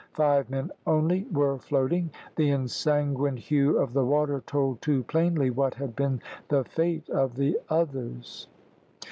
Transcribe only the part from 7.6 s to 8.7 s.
others.